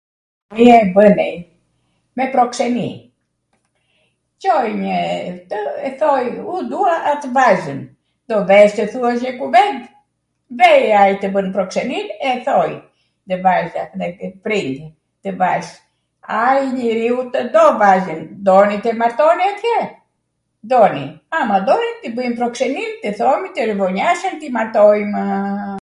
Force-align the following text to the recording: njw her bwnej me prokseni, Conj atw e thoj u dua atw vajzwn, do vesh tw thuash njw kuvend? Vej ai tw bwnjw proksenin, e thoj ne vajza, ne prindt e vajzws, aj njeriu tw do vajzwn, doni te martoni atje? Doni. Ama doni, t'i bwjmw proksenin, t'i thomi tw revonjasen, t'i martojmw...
njw 0.55 0.65
her 0.73 0.85
bwnej 0.95 1.35
me 2.17 2.25
prokseni, 2.33 2.89
Conj 4.43 4.85
atw 4.93 5.73
e 5.87 5.89
thoj 5.99 6.23
u 6.53 6.61
dua 6.71 6.93
atw 7.11 7.27
vajzwn, 7.37 7.81
do 8.29 8.35
vesh 8.51 8.73
tw 8.77 8.85
thuash 8.93 9.23
njw 9.25 9.33
kuvend? 9.41 9.79
Vej 10.61 10.83
ai 11.01 11.13
tw 11.21 11.27
bwnjw 11.35 11.53
proksenin, 11.57 12.07
e 12.29 12.31
thoj 12.47 12.71
ne 13.31 13.35
vajza, 13.45 13.83
ne 13.99 14.07
prindt 14.45 14.79
e 15.29 15.35
vajzws, 15.43 15.71
aj 16.45 16.59
njeriu 16.77 17.17
tw 17.33 17.39
do 17.55 17.65
vajzwn, 17.83 18.21
doni 18.49 18.77
te 18.87 18.91
martoni 19.03 19.45
atje? 19.53 19.77
Doni. 20.71 21.05
Ama 21.39 21.57
doni, 21.69 21.89
t'i 22.01 22.09
bwjmw 22.17 22.35
proksenin, 22.41 22.91
t'i 23.05 23.09
thomi 23.21 23.47
tw 23.53 23.61
revonjasen, 23.73 24.33
t'i 24.41 24.47
martojmw... 24.59 25.15